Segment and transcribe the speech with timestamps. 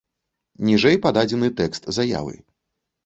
[0.69, 2.35] Ніжэй пададзены тэкст заявы.